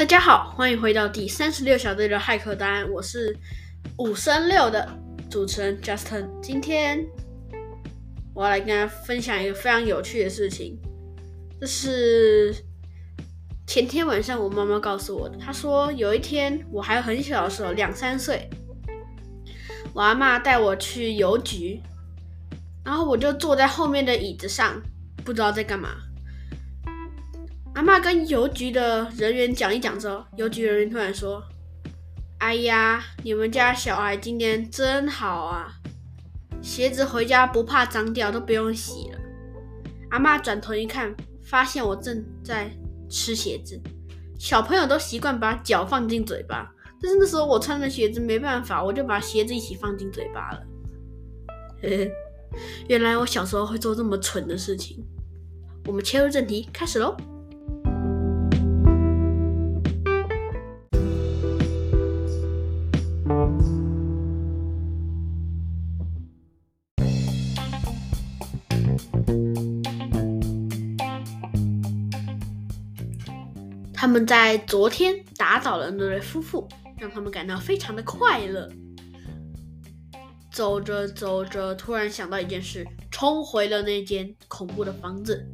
[0.00, 3.36] 大家好，欢迎回到第三十六小队的骇客答案，我是
[3.98, 4.88] 五升六的
[5.30, 6.26] 主持人 Justin。
[6.40, 7.04] 今天
[8.32, 10.80] 我要来跟大家分享一个非常有趣的事情，
[11.60, 12.56] 这是
[13.66, 15.36] 前天晚上我妈妈告诉我的。
[15.36, 18.48] 她说有一天我还很小的时候，两三岁，
[19.92, 21.78] 我阿妈带我去邮局，
[22.82, 24.80] 然后我就坐在后面的椅子上，
[25.26, 25.90] 不知道在干嘛。
[27.80, 31.42] 阿妈跟邮局的人员讲一讲之后，邮局人员突然说
[32.36, 35.72] ：“哎呀，你们家小孩今天真好啊，
[36.60, 39.18] 鞋子回家不怕脏掉，都不用洗了。”
[40.12, 42.70] 阿妈转头一看，发现我正在
[43.08, 43.80] 吃鞋子。
[44.38, 46.70] 小朋友都习惯把脚放进嘴巴，
[47.00, 50.62] 但是那时候我穿着鞋子没办法，我就把鞋子一起放进嘴巴了。
[52.88, 55.02] 原来我小时候会做这么蠢的事情。
[55.86, 57.16] 我们切入正题，开始喽。
[74.00, 78.66] 他们在昨天打倒了那对夫妇，让他们感到非常的快乐。
[80.50, 85.46] 走着走着，突然想到一件事，冲回了那间恐怖的房子。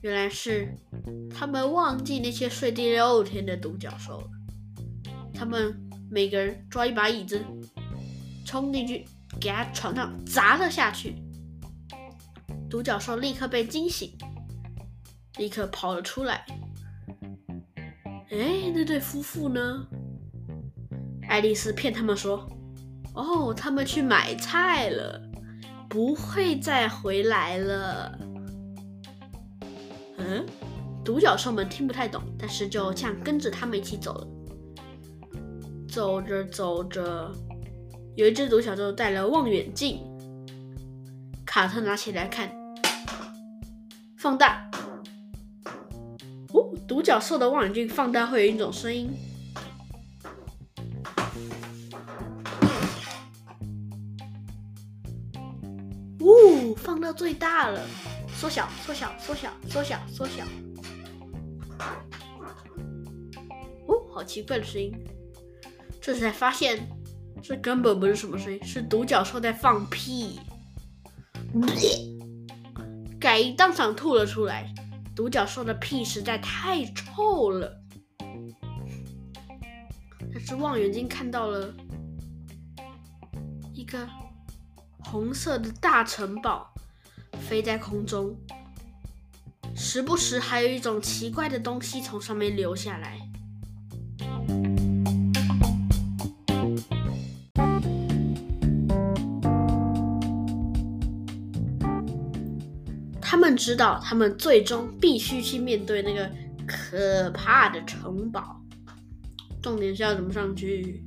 [0.00, 0.72] 原来是
[1.34, 4.26] 他们忘记那些睡第六天的独角兽了。
[5.34, 5.76] 他们
[6.08, 7.44] 每个人抓一把椅子，
[8.46, 9.04] 冲进去，
[9.40, 11.16] 给他床上砸了下去。
[12.70, 14.16] 独角兽立刻被惊醒，
[15.36, 16.46] 立刻跑了出来。
[18.30, 19.86] 哎，那对夫妇呢？
[21.28, 22.48] 爱丽丝骗他们说
[23.14, 25.20] ：“哦，他们去买菜了，
[25.88, 28.18] 不会再回来了。”
[30.18, 30.46] 嗯，
[31.04, 34.26] 独角兽们听不太懂，但是就这样跟着他们一起走了。
[35.88, 37.32] 走着走着，
[38.14, 39.98] 有一只独角兽带了望远镜，
[41.44, 42.48] 卡特拿起来看，
[44.16, 44.69] 放大。
[47.00, 49.10] 独角兽的望远镜放大会有一种声音，
[56.20, 57.80] 呜，放到最大了，
[58.34, 60.44] 缩小，缩小，缩小，缩小，缩小。
[63.86, 64.92] 哦，好奇怪的声音，
[66.02, 66.86] 这才发现
[67.42, 70.38] 这根本不是什么声音，是独角兽在放屁，
[73.18, 74.70] 改当场吐了出来。
[75.14, 77.80] 独角兽的屁实在太臭了，
[80.32, 81.74] 但是望远镜看到了
[83.74, 84.08] 一个
[85.04, 86.72] 红色的大城堡
[87.48, 88.34] 飞在空中，
[89.76, 93.29] 时不时还有一种奇怪的东西从上面流下来。
[103.60, 106.28] 知道，他们最终必须去面对那个
[106.66, 108.58] 可怕的城堡。
[109.62, 111.04] 重点是要怎么上去？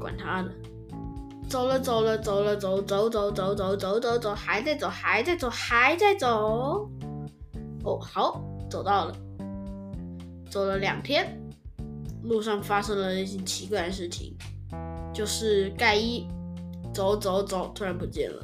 [0.00, 0.50] 管他的！
[1.48, 6.90] 走了，走了，走了，走走走走走走走走，还在走，还在走，还在走。
[7.84, 9.14] 哦，好，走到了。
[10.50, 11.38] 走了两天，
[12.22, 14.34] 路上发生了一件奇怪的事情，
[15.12, 16.26] 就是盖伊
[16.92, 18.42] 走走走，突然不见了。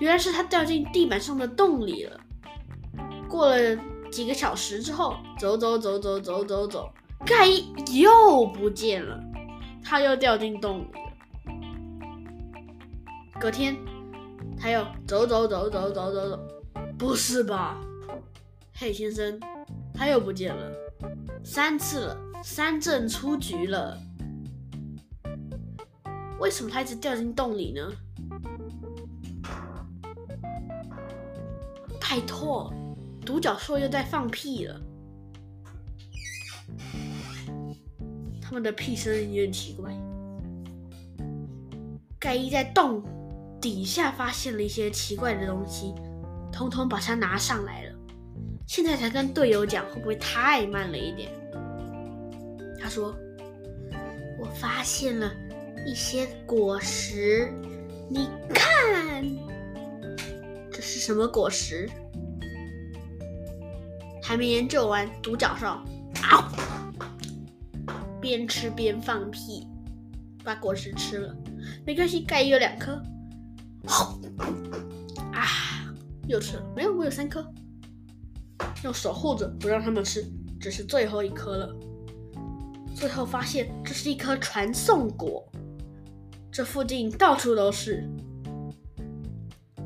[0.00, 2.20] 原来是他掉进地板上的洞里了。
[3.28, 3.76] 过了
[4.10, 6.90] 几个小时之后，走走走走走走走，
[7.26, 9.20] 盖伊又不见了，
[9.84, 10.98] 他又掉进洞里了。
[13.40, 13.76] 隔天，
[14.58, 16.40] 他又走走走走走走走，
[16.98, 17.76] 不是吧？
[18.74, 19.38] 嘿，先生，
[19.92, 20.72] 他又不见了，
[21.44, 23.98] 三次了，三阵出局了。
[26.40, 27.92] 为什么他一直掉进洞里呢？
[32.18, 32.74] 拜托，
[33.24, 34.80] 独角兽又在放屁了。
[38.42, 39.96] 他们的屁声有点奇怪。
[42.18, 43.04] 盖伊在洞
[43.60, 45.94] 底下发现了一些奇怪的东西，
[46.50, 47.94] 通通把它拿上来了。
[48.66, 51.30] 现在才跟队友讲，会不会太慢了一点？
[52.80, 53.14] 他说
[54.42, 55.32] ：“我发现了
[55.86, 57.48] 一些果实，
[58.10, 59.24] 你看。”
[60.72, 61.88] 这是什么果实？
[64.28, 65.68] 还没研究完，独角兽
[66.20, 66.52] 啊，
[68.20, 69.66] 边吃边放屁，
[70.44, 71.34] 把果实吃了。
[71.86, 73.02] 没关系，盖有两颗。
[75.32, 75.48] 啊，
[76.26, 76.62] 又吃了。
[76.76, 77.42] 没有，我有三颗。
[78.84, 80.30] 要守护着，不让他们吃。
[80.60, 81.74] 这是最后一颗了。
[82.94, 85.50] 最后发现这是一颗传送果，
[86.52, 88.06] 这附近到处都是。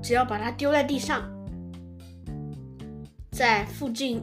[0.00, 1.28] 只要把它丢在地上，
[3.38, 4.20] 在附近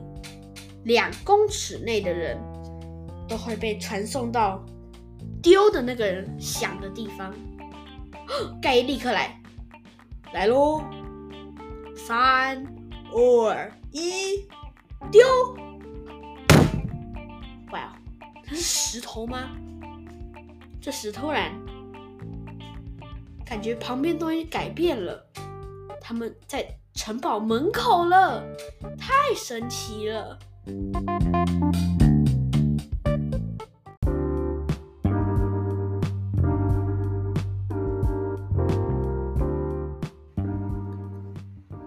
[0.84, 2.38] 两公尺内的人
[3.30, 4.62] 都会被传送到
[5.42, 7.34] 丢的那个人响的地方。
[8.62, 9.42] 盖伊立刻来，
[10.34, 10.84] 来喽！
[11.96, 12.62] 三、
[13.14, 14.46] 二、一，
[15.10, 15.26] 丢！
[17.72, 17.98] 哇，
[18.44, 19.50] 它是石头吗？
[20.82, 21.54] 这石突然
[23.46, 25.26] 感觉旁边东西改变了。
[26.02, 28.42] 他们在城堡门口了，
[28.98, 30.40] 太神奇了！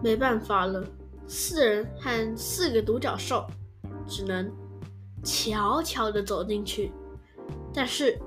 [0.02, 0.84] 没办法了，
[1.26, 3.46] 四人和四个独角兽
[4.06, 4.52] 只能
[5.24, 6.92] 悄悄的走进去。
[7.72, 8.18] 但是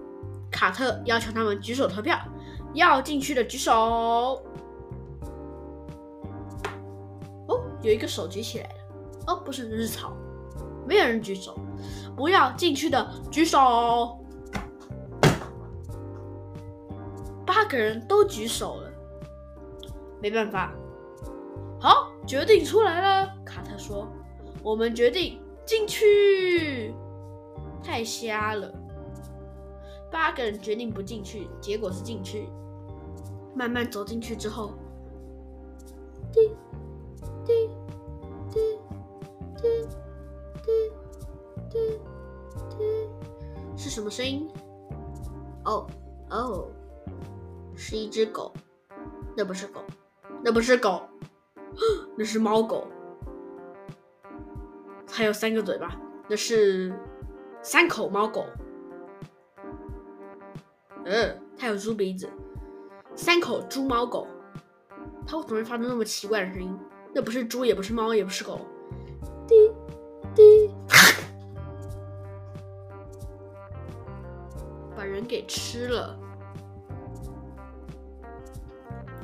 [0.51, 2.19] 卡特要求他们举手投票，
[2.73, 4.43] 要进去的举手。
[7.81, 8.75] 有一个手举起来了，
[9.27, 10.13] 哦，不是，那是草，
[10.87, 11.57] 没有人举手。
[12.15, 14.17] 不要进去的举手。
[17.45, 18.91] 八个人都举手了，
[20.21, 20.73] 没办法。
[21.79, 23.33] 好，决定出来了。
[23.43, 24.07] 卡特说
[24.61, 26.93] ：“我们决定进去。”
[27.83, 28.71] 太瞎了。
[30.11, 32.47] 八个人决定不进去，结果是进去。
[33.55, 34.73] 慢慢走进去之后，
[36.31, 36.51] 滴。
[37.45, 37.69] 滴
[38.49, 38.79] 滴
[39.55, 39.87] 滴
[40.63, 40.91] 滴
[41.69, 41.99] 滴
[42.69, 43.09] 滴，
[43.75, 44.49] 是什么声音？
[45.65, 45.87] 哦
[46.29, 46.67] 哦，
[47.75, 48.51] 是一只狗。
[49.35, 49.81] 那不是狗，
[50.43, 51.01] 那不是狗，
[52.17, 52.85] 那是猫狗。
[55.07, 56.93] 它有三个嘴巴，那是
[57.61, 58.45] 三口猫狗。
[61.05, 62.29] 嗯，它有猪鼻子，
[63.15, 64.27] 三口猪猫狗。
[65.25, 66.77] 它为什么会发出那么奇怪的声音？
[67.13, 68.59] 那不是猪，也不是猫，也不是狗。
[69.47, 69.55] 滴
[70.33, 70.73] 滴，
[74.95, 76.17] 把人给吃了，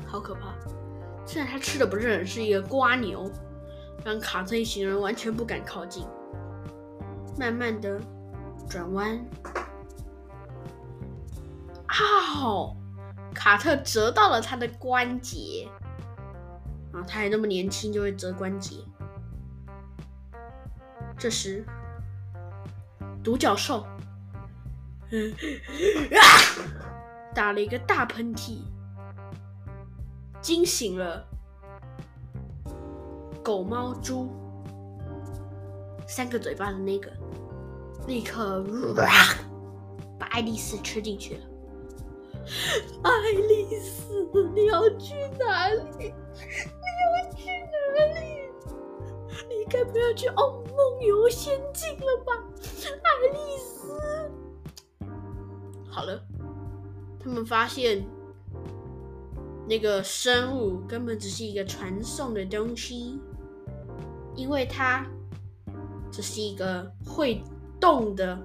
[0.06, 0.54] 好可怕！
[1.24, 3.30] 现在他吃的不是人，是一个瓜牛，
[4.04, 6.06] 让卡特一行人完全不敢靠近。
[7.38, 8.00] 慢慢的
[8.68, 9.18] 转弯，
[11.86, 11.96] 啊！
[13.34, 15.68] 卡特折到了他的关节。
[16.98, 18.76] 啊，他还那么年轻就会折关节。
[21.16, 21.64] 这时，
[23.22, 23.88] 独角兽啊
[27.34, 28.58] 打了一个大喷嚏，
[30.40, 31.24] 惊醒了
[33.42, 34.28] 狗、猫、猪
[36.06, 37.10] 三个嘴巴的那个，
[38.06, 38.64] 立刻
[40.18, 41.40] 把爱丽丝吃进去了。
[43.02, 46.14] 爱丽丝，你要去哪里？
[49.68, 52.32] 该不要去哦梦游仙境了吧，
[53.02, 54.00] 爱丽丝？
[55.90, 56.20] 好了，
[57.20, 58.04] 他们发现
[59.66, 63.20] 那个生物根本只是一个传送的东西，
[64.34, 65.06] 因为它
[66.10, 67.42] 只是一个会
[67.78, 68.38] 动的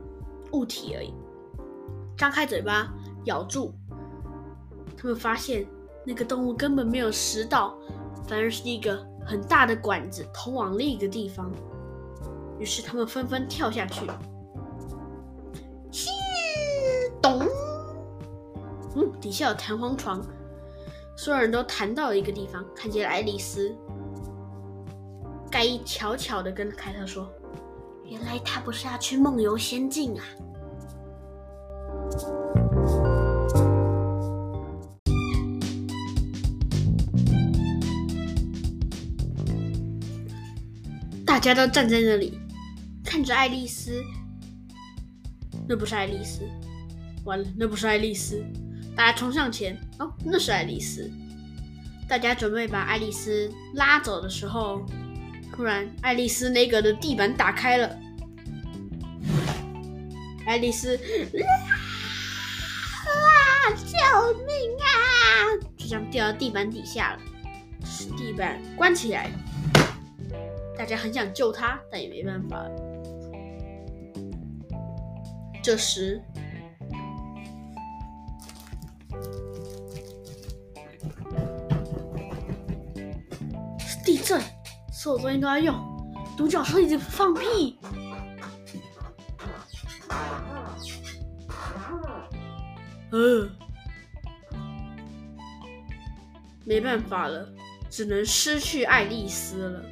[0.52, 1.14] 物体而已。
[2.18, 2.94] 张开嘴巴
[3.26, 3.74] 咬住，
[4.98, 5.66] 他们发现
[6.06, 7.78] 那个动物根本没有食道。
[8.26, 11.52] 反而是一个很大的管子通往另一个地方，
[12.60, 14.06] 于是他们纷纷跳下去。
[17.22, 17.48] 咚！
[18.96, 20.22] 嗯，底下有弹簧床，
[21.16, 23.74] 所有人都弹到了一个地方，看见了爱丽丝。
[25.50, 27.32] 盖伊悄悄的跟凯特说
[28.06, 30.26] ：“原来他不是要去梦游仙境啊。”
[41.34, 42.38] 大家都站在那里，
[43.04, 44.04] 看着爱丽丝。
[45.68, 46.48] 那不是爱丽丝，
[47.26, 48.46] 完了，那不是爱丽丝。
[48.96, 51.12] 大家冲向前，哦，那是爱丽丝。
[52.08, 54.86] 大家准备把爱丽丝拉走的时候，
[55.52, 57.98] 突然，爱丽丝那个的地板打开了，
[60.46, 61.02] 爱丽丝，啊！
[63.74, 63.98] 救
[64.38, 64.86] 命啊！
[65.78, 67.20] 就这样掉到地板底下了，
[68.16, 69.32] 地板关起来。
[70.78, 72.66] 大家很想救他，但也没办法。
[75.64, 76.22] 这时，
[83.80, 84.42] 是地震！
[84.92, 85.76] 所有东西都要用。
[86.36, 87.80] 独角兽已经放屁。
[93.12, 93.50] 嗯，
[96.66, 97.48] 没办法了，
[97.90, 99.86] 只能失去爱丽丝了。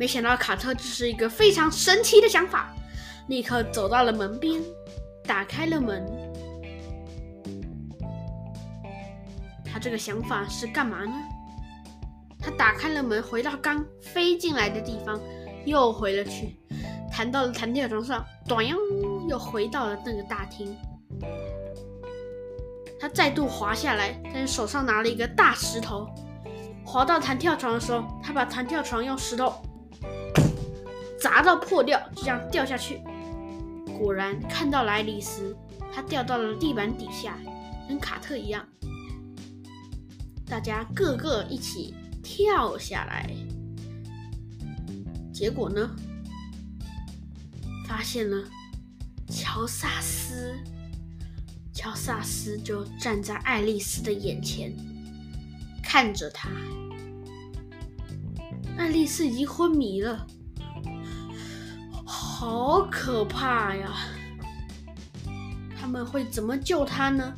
[0.00, 2.74] 没想到卡特这是一个非常神奇的想法，
[3.28, 4.58] 立刻走到了门边，
[5.24, 6.02] 打开了门。
[9.62, 11.12] 他这个想法是干嘛呢？
[12.40, 15.20] 他打开了门，回到刚飞进来的地方，
[15.66, 16.56] 又回了去，
[17.12, 18.78] 弹到了弹跳床上，短哟，
[19.28, 20.74] 又回到了那个大厅。
[22.98, 26.08] 他再度滑下来，但是手上拿了一个大石头。
[26.86, 29.52] 滑到弹跳床的时候，他把弹跳床用石头
[31.20, 33.00] 砸到破掉，就这样掉下去。
[33.98, 35.56] 果然看到了爱丽丝，
[35.92, 37.38] 她掉到了地板底下，
[37.86, 38.66] 跟卡特一样。
[40.46, 43.30] 大家个个一起跳下来，
[45.32, 45.90] 结果呢，
[47.86, 48.42] 发现了
[49.28, 50.54] 乔萨斯。
[51.72, 54.74] 乔萨斯就站在爱丽丝的眼前，
[55.82, 56.50] 看着她。
[58.76, 60.26] 爱丽丝已经昏迷了，
[62.40, 63.94] 好可怕呀！
[65.78, 67.34] 他们会怎么救他呢？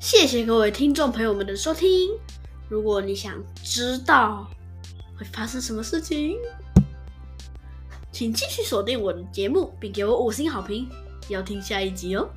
[0.00, 2.10] 谢谢各位听众朋友们的收听。
[2.68, 4.50] 如果你想知道，
[5.16, 6.36] 会发生什么事情？
[8.10, 10.88] 请继续锁定我的节目，并给我五星好评，
[11.28, 12.28] 要听下一集哦。